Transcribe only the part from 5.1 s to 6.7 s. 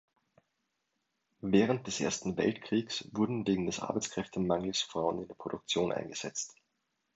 in der Produktion eingesetzt.